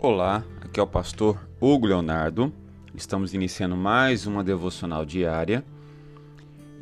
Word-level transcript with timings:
Olá, 0.00 0.44
aqui 0.60 0.78
é 0.78 0.82
o 0.82 0.86
pastor 0.86 1.44
Hugo 1.60 1.88
Leonardo. 1.88 2.52
Estamos 2.94 3.34
iniciando 3.34 3.76
mais 3.76 4.28
uma 4.28 4.44
devocional 4.44 5.04
diária 5.04 5.64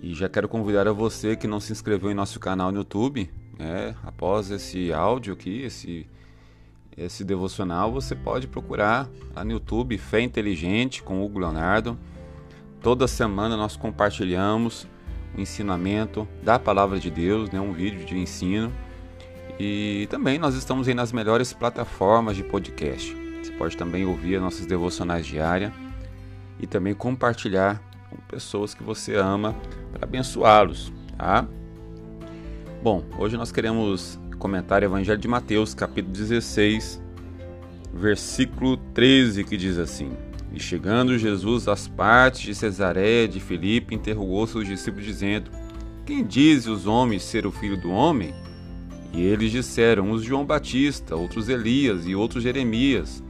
e 0.03 0.13
já 0.13 0.29
quero 0.29 0.47
convidar 0.47 0.87
a 0.87 0.93
você 0.93 1.35
que 1.35 1.47
não 1.47 1.59
se 1.59 1.73
inscreveu 1.73 2.11
em 2.11 2.15
nosso 2.15 2.39
canal 2.39 2.71
no 2.71 2.81
YouTube, 2.81 3.31
né? 3.59 3.97
após 4.05 4.51
esse 4.51 4.93
áudio 4.93 5.33
aqui, 5.33 5.63
esse, 5.63 6.07
esse 6.95 7.25
devocional, 7.25 7.91
você 7.91 8.15
pode 8.15 8.47
procurar 8.49 9.09
lá 9.35 9.43
no 9.43 9.53
YouTube 9.53 9.97
Fé 9.97 10.21
Inteligente 10.21 11.03
com 11.03 11.25
Hugo 11.25 11.39
Leonardo. 11.39 11.99
Toda 12.83 13.09
semana 13.09 13.57
nós 13.57 13.79
compartilhamos 13.79 14.87
o 15.35 15.41
ensinamento 15.41 16.29
da 16.43 16.59
palavra 16.59 17.01
de 17.01 17.11
Deus, 17.11 17.51
né? 17.51 17.59
um 17.59 17.73
vídeo 17.73 18.05
de 18.05 18.19
ensino 18.19 18.71
e 19.59 20.07
também 20.11 20.39
nós 20.39 20.55
estamos 20.55 20.87
aí 20.87 20.95
nas 20.95 21.13
melhores 21.13 21.53
plataformas 21.53 22.37
de 22.37 22.43
podcast. 22.43 23.17
Você 23.43 23.53
pode 23.53 23.77
também 23.77 24.05
ouvir 24.05 24.37
as 24.37 24.43
nossas 24.43 24.67
devocionais 24.67 25.27
diárias 25.27 25.73
e 26.61 26.67
também 26.67 26.95
compartilhar 26.95 27.83
com 28.11 28.17
pessoas 28.29 28.75
que 28.75 28.83
você 28.83 29.15
ama 29.17 29.55
para 29.93 30.05
abençoá-los, 30.05 30.93
tá? 31.17 31.47
Bom, 32.83 33.05
hoje 33.19 33.37
nós 33.37 33.51
queremos 33.51 34.19
comentar 34.39 34.83
o 34.83 34.85
Evangelho 34.85 35.19
de 35.19 35.29
Mateus, 35.29 35.75
capítulo 35.75 36.13
16, 36.13 37.03
versículo 37.93 38.77
13, 38.77 39.43
que 39.45 39.57
diz 39.57 39.79
assim: 39.79 40.13
E 40.53 40.61
chegando 40.61 41.19
Jesus 41.19 41.67
às 41.67 41.89
partes 41.89 42.43
de 42.43 42.55
Cesareia 42.55 43.27
de 43.27 43.41
Filipe, 43.41 43.95
interrogou 43.95 44.47
seus 44.47 44.67
discípulos, 44.67 45.07
dizendo: 45.07 45.51
Quem 46.05 46.25
diz 46.25 46.67
os 46.67 46.87
homens 46.87 47.23
ser 47.23 47.47
o 47.47 47.51
filho 47.51 47.81
do 47.81 47.91
homem? 47.91 48.35
E 49.13 49.23
eles 49.23 49.51
disseram: 49.51 50.11
uns 50.11 50.23
João 50.23 50.45
Batista, 50.45 51.17
outros 51.17 51.49
Elias 51.49 52.07
e 52.07 52.15
outros 52.15 52.43
Jeremias, 52.43 53.23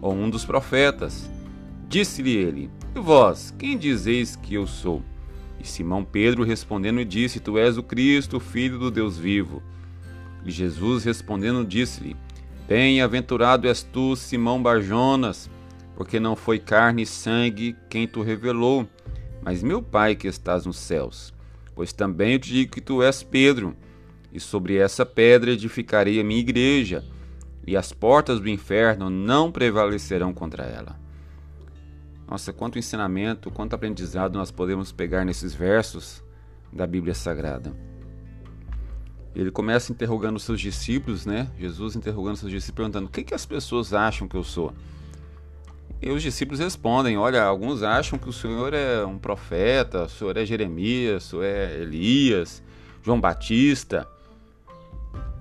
ou 0.00 0.14
um 0.14 0.28
dos 0.28 0.44
profetas. 0.44 1.30
Disse-lhe 1.88 2.36
ele: 2.36 2.70
E 2.94 3.00
vós, 3.00 3.54
quem 3.58 3.76
dizeis 3.76 4.36
que 4.36 4.54
eu 4.54 4.66
sou? 4.66 5.02
E 5.58 5.66
Simão 5.66 6.04
Pedro 6.04 6.42
respondendo 6.42 7.04
disse: 7.04 7.40
Tu 7.40 7.58
és 7.58 7.76
o 7.76 7.82
Cristo, 7.82 8.40
filho 8.40 8.78
do 8.78 8.90
Deus 8.90 9.18
vivo. 9.18 9.62
E 10.44 10.50
Jesus 10.50 11.04
respondendo 11.04 11.66
disse-lhe: 11.66 12.16
Bem-aventurado 12.66 13.68
és 13.68 13.82
tu, 13.82 14.16
Simão 14.16 14.62
Barjonas, 14.62 15.50
porque 15.96 16.20
não 16.20 16.36
foi 16.36 16.58
carne 16.58 17.02
e 17.02 17.06
sangue 17.06 17.76
quem 17.88 18.06
tu 18.06 18.22
revelou, 18.22 18.88
mas 19.42 19.62
meu 19.62 19.82
Pai 19.82 20.14
que 20.14 20.28
estás 20.28 20.64
nos 20.64 20.78
céus. 20.78 21.34
Pois 21.74 21.92
também 21.92 22.34
eu 22.34 22.38
te 22.38 22.50
digo 22.50 22.72
que 22.72 22.80
tu 22.80 23.02
és 23.02 23.22
Pedro 23.22 23.76
e 24.32 24.40
sobre 24.40 24.76
essa 24.76 25.04
pedra 25.04 25.52
edificarei 25.52 26.20
a 26.20 26.24
minha 26.24 26.40
igreja, 26.40 27.04
e 27.66 27.76
as 27.76 27.92
portas 27.92 28.40
do 28.40 28.48
inferno 28.48 29.10
não 29.10 29.50
prevalecerão 29.52 30.32
contra 30.32 30.64
ela. 30.64 30.98
Nossa, 32.26 32.52
quanto 32.52 32.78
ensinamento, 32.78 33.50
quanto 33.50 33.74
aprendizado 33.74 34.38
nós 34.38 34.50
podemos 34.50 34.92
pegar 34.92 35.24
nesses 35.24 35.52
versos 35.52 36.22
da 36.72 36.86
Bíblia 36.86 37.14
Sagrada. 37.14 37.74
Ele 39.34 39.50
começa 39.50 39.92
interrogando 39.92 40.38
seus 40.38 40.60
discípulos, 40.60 41.26
né? 41.26 41.48
Jesus 41.58 41.94
interrogando 41.96 42.36
seus 42.36 42.50
discípulos, 42.50 42.76
perguntando: 42.76 43.06
o 43.06 43.10
que, 43.10 43.22
que 43.22 43.34
as 43.34 43.46
pessoas 43.46 43.92
acham 43.92 44.28
que 44.28 44.36
eu 44.36 44.44
sou? 44.44 44.72
E 46.02 46.10
os 46.10 46.22
discípulos 46.22 46.60
respondem: 46.60 47.18
Olha, 47.18 47.42
alguns 47.42 47.82
acham 47.82 48.18
que 48.18 48.28
o 48.28 48.32
Senhor 48.32 48.74
é 48.74 49.04
um 49.04 49.18
profeta, 49.18 50.04
o 50.04 50.08
Senhor 50.08 50.36
é 50.36 50.44
Jeremias, 50.44 51.26
o 51.26 51.30
Senhor 51.30 51.44
é 51.44 51.80
Elias, 51.80 52.62
João 53.02 53.20
Batista. 53.20 54.08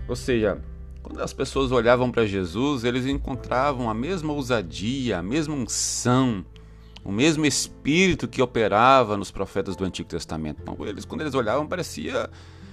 Ou 0.09 0.15
seja, 0.15 0.59
quando 1.03 1.21
as 1.21 1.31
pessoas 1.31 1.71
olhavam 1.71 2.11
para 2.11 2.25
Jesus, 2.25 2.83
eles 2.83 3.05
encontravam 3.05 3.89
a 3.89 3.93
mesma 3.93 4.33
ousadia, 4.33 5.19
a 5.19 5.23
mesma 5.23 5.53
unção, 5.53 6.43
o 7.03 7.11
mesmo 7.11 7.45
espírito 7.45 8.27
que 8.27 8.41
operava 8.41 9.15
nos 9.15 9.29
profetas 9.29 9.75
do 9.75 9.85
Antigo 9.85 10.09
Testamento. 10.09 10.61
Então, 10.63 10.75
eles, 10.85 11.05
quando 11.05 11.21
eles 11.21 11.35
olhavam, 11.35 11.67
parecia. 11.67 12.29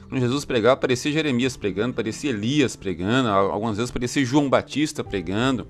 Quando 0.09 0.21
Jesus 0.21 0.45
pregava, 0.45 0.77
parecia 0.77 1.13
Jeremias 1.13 1.57
pregando, 1.57 1.93
parecia 1.93 2.31
Elias 2.31 2.75
pregando, 2.75 3.29
algumas 3.29 3.77
vezes 3.77 3.91
parecia 3.91 4.25
João 4.25 4.49
Batista 4.49 5.05
pregando. 5.05 5.67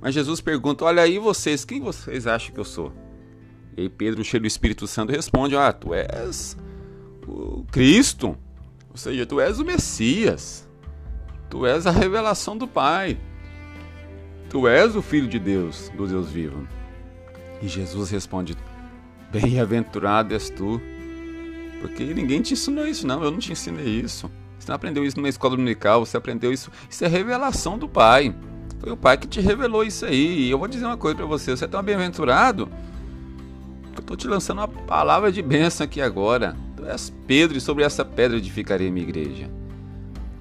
Mas 0.00 0.14
Jesus 0.14 0.40
pergunta: 0.40 0.84
Olha 0.84 1.02
aí 1.02 1.18
vocês, 1.18 1.64
quem 1.64 1.80
vocês 1.80 2.26
acham 2.26 2.54
que 2.54 2.60
eu 2.60 2.64
sou? 2.64 2.92
E 3.76 3.82
aí 3.82 3.88
Pedro, 3.88 4.24
cheio 4.24 4.40
do 4.40 4.46
Espírito 4.46 4.86
Santo, 4.86 5.12
responde: 5.12 5.56
Ah, 5.56 5.72
tu 5.72 5.92
és 5.92 6.56
o 7.26 7.64
Cristo, 7.70 8.36
ou 8.88 8.96
seja, 8.96 9.26
tu 9.26 9.40
és 9.40 9.58
o 9.58 9.64
Messias. 9.64 10.65
Tu 11.48 11.66
és 11.66 11.86
a 11.86 11.90
revelação 11.90 12.56
do 12.56 12.66
Pai. 12.66 13.18
Tu 14.50 14.68
és 14.68 14.94
o 14.96 15.02
Filho 15.02 15.28
de 15.28 15.38
Deus, 15.38 15.90
do 15.96 16.06
Deus 16.06 16.30
vivo. 16.30 16.66
E 17.62 17.68
Jesus 17.68 18.10
responde: 18.10 18.56
Bem-aventurado 19.30 20.34
és 20.34 20.50
tu, 20.50 20.80
porque 21.80 22.04
ninguém 22.04 22.42
te 22.42 22.54
ensinou 22.54 22.86
isso, 22.86 23.06
não. 23.06 23.22
Eu 23.22 23.30
não 23.30 23.38
te 23.38 23.52
ensinei 23.52 24.00
isso. 24.00 24.30
Você 24.58 24.68
não 24.68 24.76
aprendeu 24.76 25.04
isso 25.04 25.16
numa 25.16 25.28
escola 25.28 25.56
dominical, 25.56 26.04
você 26.04 26.16
aprendeu 26.16 26.52
isso. 26.52 26.70
Isso 26.88 27.04
é 27.04 27.08
revelação 27.08 27.78
do 27.78 27.88
Pai. 27.88 28.34
Foi 28.80 28.92
o 28.92 28.96
Pai 28.96 29.16
que 29.16 29.26
te 29.26 29.40
revelou 29.40 29.84
isso 29.84 30.04
aí. 30.04 30.42
E 30.42 30.50
eu 30.50 30.58
vou 30.58 30.68
dizer 30.68 30.84
uma 30.84 30.96
coisa 30.96 31.16
para 31.16 31.26
você: 31.26 31.56
você 31.56 31.64
é 31.64 31.68
tão 31.68 31.82
bem-aventurado 31.82 32.68
eu 33.96 34.02
estou 34.02 34.16
te 34.16 34.28
lançando 34.28 34.58
uma 34.58 34.68
palavra 34.68 35.32
de 35.32 35.40
bênção 35.40 35.84
aqui 35.84 36.00
agora. 36.00 36.54
Tu 36.76 36.84
és 36.84 37.12
Pedro, 37.26 37.56
e 37.56 37.60
sobre 37.60 37.82
essa 37.82 38.04
pedra 38.04 38.36
edificarei 38.36 38.90
minha 38.90 39.06
igreja. 39.06 39.50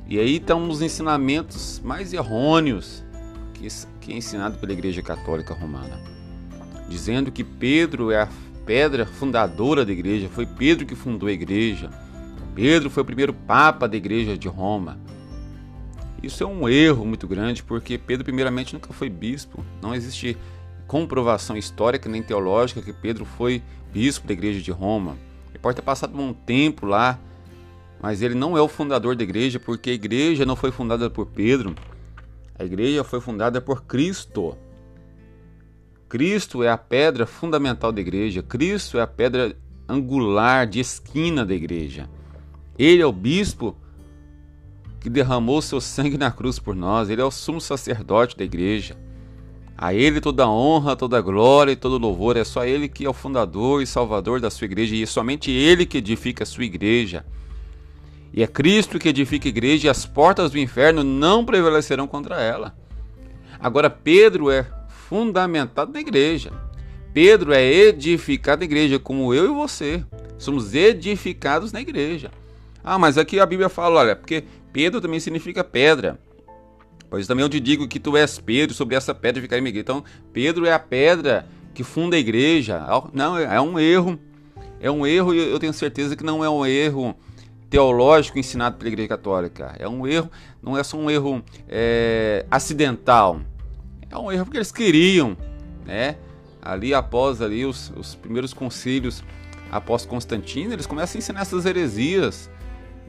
E 0.07 0.19
aí 0.19 0.35
estão 0.35 0.69
os 0.69 0.81
ensinamentos 0.81 1.81
mais 1.83 2.13
errôneos 2.13 3.03
que, 3.53 3.67
que 3.99 4.13
é 4.13 4.17
ensinado 4.17 4.57
pela 4.57 4.73
Igreja 4.73 5.01
Católica 5.01 5.53
Romana, 5.53 5.99
dizendo 6.87 7.31
que 7.31 7.43
Pedro 7.43 8.11
é 8.11 8.21
a 8.21 8.29
pedra 8.65 9.05
fundadora 9.05 9.85
da 9.85 9.91
igreja, 9.91 10.27
foi 10.27 10.45
Pedro 10.45 10.85
que 10.85 10.95
fundou 10.95 11.29
a 11.29 11.31
igreja. 11.31 11.89
Pedro 12.55 12.89
foi 12.89 13.03
o 13.03 13.05
primeiro 13.05 13.33
papa 13.33 13.87
da 13.87 13.95
igreja 13.95 14.37
de 14.37 14.47
Roma. 14.47 14.97
Isso 16.23 16.43
é 16.43 16.47
um 16.47 16.67
erro 16.67 17.05
muito 17.05 17.27
grande, 17.27 17.61
porque 17.61 17.97
Pedro, 17.97 18.23
primeiramente, 18.23 18.73
nunca 18.73 18.91
foi 18.93 19.09
bispo. 19.09 19.63
Não 19.81 19.93
existe 19.93 20.35
comprovação 20.87 21.55
histórica 21.55 22.09
nem 22.09 22.23
teológica 22.23 22.81
que 22.81 22.93
Pedro 22.93 23.25
foi 23.25 23.61
bispo 23.91 24.25
da 24.25 24.33
igreja 24.33 24.61
de 24.61 24.71
Roma. 24.71 25.17
Ele 25.49 25.59
pode 25.59 25.75
ter 25.75 25.81
passado 25.81 26.19
um 26.19 26.33
tempo 26.33 26.85
lá 26.85 27.19
mas 28.05 28.21
ele 28.21 28.35
não 28.35 28.55
é 28.55 28.61
o 28.61 28.67
fundador 28.67 29.15
da 29.15 29.23
igreja, 29.23 29.59
porque 29.59 29.89
a 29.89 29.93
igreja 29.93 30.45
não 30.45 30.55
foi 30.55 30.69
fundada 30.69 31.09
por 31.09 31.25
Pedro, 31.25 31.73
a 32.53 32.63
igreja 32.63 33.03
foi 33.03 33.19
fundada 33.19 33.59
por 33.59 33.81
Cristo. 33.81 34.55
Cristo 36.07 36.61
é 36.61 36.69
a 36.69 36.77
pedra 36.77 37.25
fundamental 37.25 37.91
da 37.91 37.99
igreja, 37.99 38.43
Cristo 38.43 38.99
é 38.99 39.01
a 39.01 39.07
pedra 39.07 39.57
angular 39.89 40.67
de 40.67 40.79
esquina 40.79 41.43
da 41.43 41.55
igreja. 41.55 42.07
Ele 42.77 43.01
é 43.01 43.05
o 43.07 43.11
bispo 43.11 43.75
que 44.99 45.09
derramou 45.09 45.59
seu 45.59 45.81
sangue 45.81 46.15
na 46.15 46.29
cruz 46.29 46.59
por 46.59 46.75
nós, 46.75 47.09
ele 47.09 47.23
é 47.23 47.25
o 47.25 47.31
sumo 47.31 47.59
sacerdote 47.59 48.37
da 48.37 48.43
igreja. 48.43 48.95
A 49.75 49.95
ele 49.95 50.21
toda 50.21 50.47
honra, 50.47 50.95
toda 50.95 51.19
glória 51.21 51.71
e 51.71 51.75
todo 51.75 51.97
louvor, 51.97 52.37
é 52.37 52.43
só 52.43 52.65
ele 52.65 52.87
que 52.87 53.03
é 53.03 53.09
o 53.09 53.13
fundador 53.13 53.81
e 53.81 53.87
salvador 53.87 54.39
da 54.39 54.51
sua 54.51 54.65
igreja 54.65 54.95
e 54.95 55.01
é 55.01 55.07
somente 55.07 55.49
ele 55.49 55.87
que 55.87 55.97
edifica 55.97 56.43
a 56.43 56.45
sua 56.45 56.65
igreja. 56.65 57.25
E 58.35 58.43
é 58.43 58.47
Cristo 58.47 58.99
que 58.99 59.07
edifica 59.07 59.47
a 59.47 59.49
igreja 59.49 59.87
e 59.87 59.89
as 59.89 60.05
portas 60.05 60.51
do 60.51 60.59
inferno 60.59 61.05
não 61.05 61.45
prevalecerão 61.45 62.05
contra 62.05 62.41
ela. 62.41 62.75
Agora, 63.57 63.89
Pedro 63.89 64.51
é 64.51 64.67
fundamentado 64.89 65.93
na 65.93 66.01
igreja. 66.01 66.51
Pedro 67.13 67.53
é 67.53 67.63
edificado 67.63 68.59
na 68.59 68.65
igreja, 68.65 68.99
como 68.99 69.33
eu 69.33 69.45
e 69.45 69.55
você. 69.55 70.03
Somos 70.37 70.75
edificados 70.75 71.71
na 71.71 71.79
igreja. 71.79 72.29
Ah, 72.83 72.99
mas 72.99 73.17
aqui 73.17 73.39
a 73.39 73.45
Bíblia 73.45 73.69
fala, 73.69 74.01
olha, 74.01 74.15
porque 74.17 74.43
Pedro 74.73 74.99
também 74.99 75.21
significa 75.21 75.63
pedra. 75.63 76.19
Pois 77.09 77.25
também 77.27 77.43
eu 77.43 77.49
te 77.49 77.61
digo 77.61 77.87
que 77.87 78.01
tu 78.01 78.17
és 78.17 78.37
Pedro, 78.37 78.75
sobre 78.75 78.95
essa 78.95 79.15
pedra 79.15 79.41
ficarei 79.41 79.61
minha 79.61 79.69
igreja. 79.69 79.83
Então, 79.83 80.03
Pedro 80.33 80.65
é 80.65 80.73
a 80.73 80.79
pedra 80.79 81.47
que 81.73 81.85
funda 81.85 82.17
a 82.17 82.19
igreja. 82.19 82.83
Não, 83.13 83.37
é 83.37 83.61
um 83.61 83.79
erro. 83.79 84.19
É 84.81 84.91
um 84.91 85.07
erro 85.07 85.33
e 85.33 85.37
eu 85.37 85.57
tenho 85.57 85.71
certeza 85.71 86.17
que 86.17 86.23
não 86.23 86.43
é 86.43 86.49
um 86.49 86.65
erro 86.65 87.15
teológico 87.69 88.39
ensinado 88.39 88.77
pela 88.77 88.89
Igreja 88.89 89.09
Católica. 89.09 89.75
É 89.79 89.87
um 89.87 90.07
erro, 90.07 90.29
não 90.61 90.77
é 90.77 90.83
só 90.83 90.97
um 90.97 91.09
erro 91.09 91.43
é, 91.67 92.45
acidental. 92.49 93.41
É 94.09 94.17
um 94.17 94.31
erro 94.31 94.45
porque 94.45 94.57
eles 94.57 94.71
queriam, 94.71 95.35
né? 95.85 96.17
Ali 96.61 96.93
após 96.93 97.41
ali 97.41 97.65
os, 97.65 97.91
os 97.95 98.15
primeiros 98.15 98.53
concílios 98.53 99.23
após 99.71 100.05
Constantino, 100.05 100.73
eles 100.73 100.85
começam 100.85 101.17
a 101.17 101.19
ensinar 101.19 101.41
essas 101.41 101.65
heresias 101.65 102.49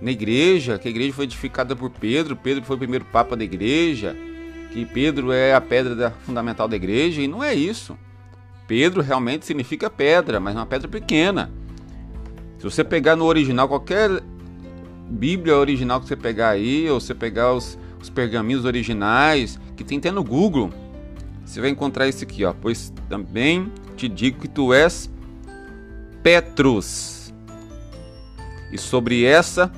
na 0.00 0.10
igreja, 0.10 0.78
que 0.78 0.88
a 0.88 0.90
igreja 0.90 1.12
foi 1.12 1.24
edificada 1.24 1.74
por 1.74 1.90
Pedro, 1.90 2.36
Pedro 2.36 2.64
foi 2.64 2.76
o 2.76 2.78
primeiro 2.78 3.04
papa 3.06 3.36
da 3.36 3.44
igreja, 3.44 4.16
que 4.72 4.84
Pedro 4.84 5.32
é 5.32 5.54
a 5.54 5.60
pedra 5.60 6.10
fundamental 6.24 6.68
da 6.68 6.76
igreja, 6.76 7.22
e 7.22 7.28
não 7.28 7.42
é 7.42 7.54
isso. 7.54 7.96
Pedro 8.66 9.00
realmente 9.00 9.46
significa 9.46 9.88
pedra, 9.88 10.40
mas 10.40 10.54
uma 10.54 10.66
pedra 10.66 10.88
pequena. 10.88 11.50
Se 12.58 12.64
você 12.64 12.82
pegar 12.82 13.16
no 13.16 13.24
original 13.24 13.68
qualquer 13.68 14.22
Bíblia 15.08 15.56
original 15.56 16.00
que 16.00 16.08
você 16.08 16.16
pegar 16.16 16.50
aí, 16.50 16.88
ou 16.90 17.00
você 17.00 17.14
pegar 17.14 17.52
os, 17.52 17.78
os 18.00 18.10
pergaminhos 18.10 18.64
originais, 18.64 19.58
que 19.76 19.84
tem 19.84 19.98
até 19.98 20.10
no 20.10 20.24
Google, 20.24 20.70
você 21.44 21.60
vai 21.60 21.70
encontrar 21.70 22.08
isso 22.08 22.24
aqui, 22.24 22.44
ó. 22.44 22.52
Pois 22.52 22.92
também 23.08 23.72
te 23.96 24.08
digo 24.08 24.40
que 24.40 24.48
tu 24.48 24.72
és 24.72 25.10
Petrus, 26.22 27.16
e 28.72 28.78
sobre 28.78 29.24
essa 29.24 29.70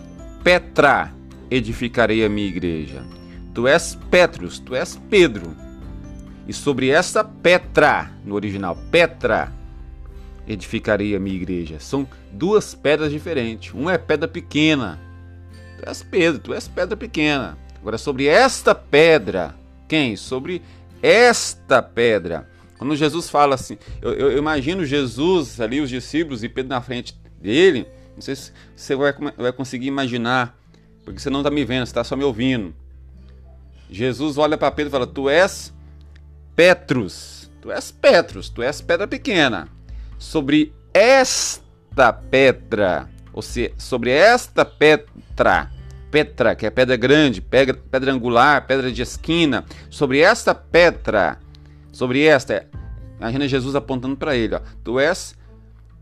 Petra 0.42 1.12
edificarei 1.50 2.24
a 2.24 2.28
minha 2.28 2.48
igreja. 2.48 3.04
Tu 3.54 3.66
és 3.66 3.98
Petrus, 4.10 4.58
tu 4.58 4.74
és 4.74 4.96
Pedro. 5.10 5.54
E 6.46 6.52
sobre 6.52 6.88
essa 6.88 7.22
Petra, 7.22 8.10
no 8.24 8.34
original, 8.34 8.76
Petra, 8.90 9.52
edificarei 10.46 11.14
a 11.14 11.20
minha 11.20 11.36
igreja. 11.36 11.78
São 11.78 12.06
duas 12.32 12.74
pedras 12.74 13.12
diferentes. 13.12 13.74
Uma 13.74 13.92
é 13.92 13.98
pedra 13.98 14.26
pequena. 14.26 14.98
Tu 15.78 15.88
és 15.88 16.02
Pedro, 16.02 16.40
tu 16.40 16.54
és 16.54 16.66
pedra 16.68 16.96
pequena. 16.96 17.56
Agora, 17.80 17.96
sobre 17.96 18.26
esta 18.26 18.74
pedra, 18.74 19.54
quem? 19.86 20.16
Sobre 20.16 20.60
esta 21.00 21.80
pedra. 21.80 22.48
Quando 22.76 22.94
Jesus 22.94 23.30
fala 23.30 23.54
assim, 23.54 23.78
eu, 24.02 24.12
eu, 24.12 24.38
imagino 24.38 24.84
Jesus 24.84 25.60
ali, 25.60 25.80
os 25.80 25.88
discípulos 25.88 26.44
e 26.44 26.48
Pedro 26.48 26.70
na 26.70 26.80
frente 26.80 27.16
dele. 27.40 27.86
Não 28.14 28.22
sei 28.22 28.36
se 28.36 28.52
você 28.74 28.94
vai, 28.94 29.12
vai 29.36 29.52
conseguir 29.52 29.86
imaginar, 29.86 30.56
porque 31.04 31.20
você 31.20 31.30
não 31.30 31.40
está 31.40 31.50
me 31.50 31.64
vendo, 31.64 31.86
você 31.86 31.90
está 31.90 32.04
só 32.04 32.16
me 32.16 32.24
ouvindo. 32.24 32.74
Jesus 33.90 34.36
olha 34.38 34.58
para 34.58 34.70
Pedro 34.70 34.90
e 34.90 34.92
fala: 34.92 35.06
Tu 35.06 35.28
és 35.28 35.72
Petrus, 36.54 37.50
tu 37.60 37.70
és 37.70 37.90
Petrus, 37.90 38.48
tu 38.48 38.62
és 38.62 38.80
pedra 38.80 39.06
pequena. 39.06 39.68
Sobre 40.18 40.72
esta 40.92 42.12
pedra, 42.12 43.08
ou 43.38 43.42
seja, 43.42 43.70
sobre 43.78 44.10
esta 44.10 44.64
pedra, 44.64 45.70
Petra, 46.10 46.56
que 46.56 46.66
é 46.66 46.70
pedra 46.70 46.96
grande, 46.96 47.40
pedra, 47.40 47.72
pedra 47.72 48.12
angular, 48.12 48.66
pedra 48.66 48.90
de 48.90 49.00
esquina, 49.00 49.64
sobre 49.88 50.18
esta 50.18 50.52
pedra, 50.56 51.38
sobre 51.92 52.24
esta, 52.24 52.66
imagina 53.16 53.46
Jesus 53.46 53.76
apontando 53.76 54.16
para 54.16 54.34
ele, 54.34 54.56
ó, 54.56 54.60
tu 54.82 54.98
és, 54.98 55.36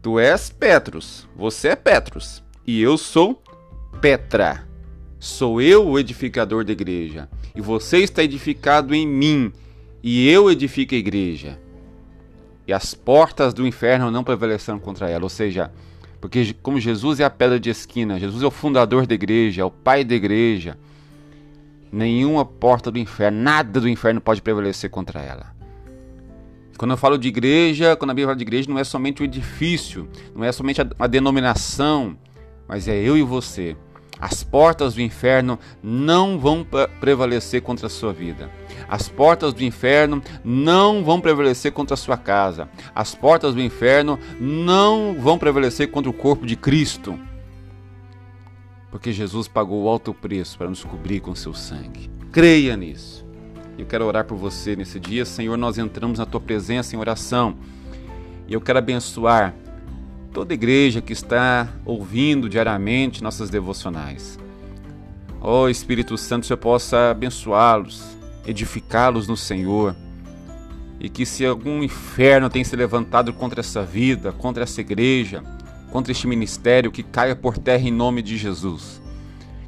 tu 0.00 0.18
és 0.18 0.48
Petrus, 0.48 1.28
você 1.36 1.68
é 1.68 1.76
Petrus, 1.76 2.42
e 2.66 2.80
eu 2.80 2.96
sou 2.96 3.42
Petra. 4.00 4.66
Sou 5.18 5.60
eu 5.60 5.86
o 5.86 5.98
edificador 5.98 6.64
da 6.64 6.72
igreja, 6.72 7.28
e 7.54 7.60
você 7.60 7.98
está 7.98 8.22
edificado 8.22 8.94
em 8.94 9.06
mim, 9.06 9.52
e 10.02 10.26
eu 10.26 10.50
edifico 10.50 10.94
a 10.94 10.98
igreja. 10.98 11.58
E 12.66 12.72
as 12.72 12.94
portas 12.94 13.52
do 13.52 13.66
inferno 13.66 14.10
não 14.10 14.24
prevalecerão 14.24 14.78
contra 14.78 15.10
ela. 15.10 15.22
Ou 15.22 15.28
seja, 15.28 15.70
porque 16.20 16.54
como 16.62 16.80
Jesus 16.80 17.20
é 17.20 17.24
a 17.24 17.30
pedra 17.30 17.58
de 17.58 17.70
esquina, 17.70 18.18
Jesus 18.18 18.42
é 18.42 18.46
o 18.46 18.50
fundador 18.50 19.06
da 19.06 19.14
igreja, 19.14 19.62
é 19.62 19.64
o 19.64 19.70
pai 19.70 20.04
da 20.04 20.14
igreja, 20.14 20.78
nenhuma 21.92 22.44
porta 22.44 22.90
do 22.90 22.98
inferno, 22.98 23.40
nada 23.40 23.80
do 23.80 23.88
inferno 23.88 24.20
pode 24.20 24.42
prevalecer 24.42 24.90
contra 24.90 25.20
ela. 25.20 25.54
Quando 26.76 26.90
eu 26.90 26.96
falo 26.96 27.16
de 27.16 27.28
igreja, 27.28 27.96
quando 27.96 28.10
a 28.10 28.14
Bíblia 28.14 28.26
fala 28.26 28.36
de 28.36 28.42
igreja, 28.42 28.68
não 28.68 28.78
é 28.78 28.84
somente 28.84 29.22
o 29.22 29.24
edifício, 29.24 30.08
não 30.34 30.44
é 30.44 30.52
somente 30.52 30.82
a, 30.82 30.86
a 30.98 31.06
denominação, 31.06 32.18
mas 32.68 32.86
é 32.86 32.96
eu 32.96 33.16
e 33.16 33.22
você. 33.22 33.76
As 34.18 34.42
portas 34.42 34.94
do 34.94 35.02
inferno 35.02 35.58
não 35.82 36.38
vão 36.38 36.66
prevalecer 37.00 37.60
contra 37.62 37.86
a 37.86 37.90
sua 37.90 38.12
vida. 38.12 38.50
As 38.88 39.08
portas 39.08 39.52
do 39.52 39.62
inferno 39.62 40.22
não 40.44 41.04
vão 41.04 41.20
prevalecer 41.20 41.72
contra 41.72 41.94
a 41.94 41.96
sua 41.96 42.16
casa. 42.16 42.68
As 42.94 43.14
portas 43.14 43.54
do 43.54 43.60
inferno 43.60 44.18
não 44.40 45.16
vão 45.18 45.38
prevalecer 45.38 45.90
contra 45.90 46.10
o 46.10 46.14
corpo 46.14 46.46
de 46.46 46.56
Cristo. 46.56 47.18
Porque 48.90 49.12
Jesus 49.12 49.46
pagou 49.48 49.84
o 49.84 49.88
alto 49.88 50.14
preço 50.14 50.56
para 50.56 50.68
nos 50.68 50.82
cobrir 50.82 51.20
com 51.20 51.34
seu 51.34 51.52
sangue. 51.52 52.10
Creia 52.32 52.76
nisso. 52.76 53.26
Eu 53.78 53.84
quero 53.84 54.06
orar 54.06 54.24
por 54.24 54.38
você 54.38 54.74
nesse 54.74 54.98
dia. 54.98 55.26
Senhor, 55.26 55.58
nós 55.58 55.76
entramos 55.76 56.18
na 56.18 56.24
tua 56.24 56.40
presença 56.40 56.96
em 56.96 56.98
oração. 56.98 57.56
E 58.48 58.54
eu 58.54 58.60
quero 58.60 58.78
abençoar 58.78 59.54
toda 60.36 60.52
igreja 60.52 61.00
que 61.00 61.14
está 61.14 61.66
ouvindo 61.82 62.46
diariamente 62.46 63.22
nossas 63.22 63.48
devocionais. 63.48 64.38
Ó 65.40 65.62
oh, 65.62 65.68
Espírito 65.70 66.18
Santo, 66.18 66.44
Senhor 66.44 66.58
possa 66.58 67.10
abençoá-los, 67.10 68.02
edificá-los 68.46 69.26
no 69.26 69.34
Senhor. 69.34 69.96
E 71.00 71.08
que 71.08 71.24
se 71.24 71.46
algum 71.46 71.82
inferno 71.82 72.50
tem 72.50 72.62
se 72.62 72.76
levantado 72.76 73.32
contra 73.32 73.60
essa 73.60 73.82
vida, 73.82 74.30
contra 74.30 74.64
essa 74.64 74.82
igreja, 74.82 75.42
contra 75.90 76.12
este 76.12 76.26
ministério, 76.26 76.92
que 76.92 77.02
caia 77.02 77.34
por 77.34 77.56
terra 77.56 77.88
em 77.88 77.90
nome 77.90 78.20
de 78.20 78.36
Jesus. 78.36 79.00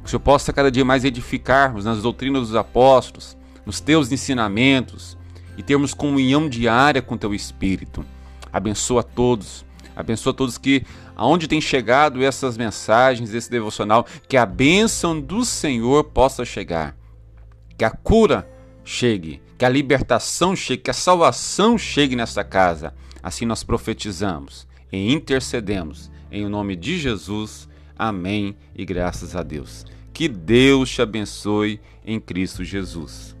Que 0.01 0.05
o 0.05 0.07
Senhor 0.07 0.19
possa 0.19 0.53
cada 0.53 0.69
dia 0.69 0.85
mais 0.85 1.03
edificarmos 1.03 1.83
nas 1.83 2.03
doutrinas 2.03 2.41
dos 2.41 2.55
apóstolos, 2.55 3.35
nos 3.65 3.79
teus 3.79 4.11
ensinamentos 4.11 5.17
e 5.57 5.63
termos 5.63 5.95
comunhão 5.95 6.47
diária 6.47 7.01
com 7.01 7.17
teu 7.17 7.33
Espírito. 7.33 8.05
Abençoa 8.53 9.01
todos 9.01 9.67
Abençoa 9.99 10.33
todos 10.33 10.57
que, 10.57 10.85
aonde 11.13 11.45
tem 11.45 11.59
chegado 11.59 12.23
essas 12.23 12.55
mensagens, 12.55 13.33
esse 13.33 13.51
devocional, 13.51 14.07
que 14.29 14.37
a 14.37 14.45
bênção 14.45 15.19
do 15.19 15.43
Senhor 15.43 16.05
possa 16.05 16.45
chegar. 16.45 16.95
Que 17.77 17.83
a 17.83 17.91
cura 17.91 18.49
chegue, 18.85 19.41
que 19.57 19.65
a 19.65 19.69
libertação 19.69 20.55
chegue, 20.55 20.83
que 20.83 20.89
a 20.89 20.93
salvação 20.93 21.77
chegue 21.77 22.15
nessa 22.15 22.45
casa. 22.45 22.93
Assim 23.21 23.45
nós 23.45 23.61
profetizamos 23.61 24.65
e 24.89 25.11
intercedemos. 25.11 26.09
Em 26.31 26.47
nome 26.47 26.77
de 26.77 26.97
Jesus. 26.97 27.67
Amém 27.97 28.55
e 28.73 28.85
graças 28.85 29.35
a 29.35 29.43
Deus. 29.43 29.85
Que 30.13 30.29
Deus 30.29 30.89
te 30.89 31.01
abençoe 31.01 31.81
em 32.05 32.21
Cristo 32.21 32.63
Jesus. 32.63 33.35